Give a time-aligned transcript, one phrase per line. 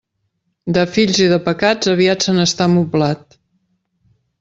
[0.77, 3.41] De fills i de pecats, aviat se n'està moblat.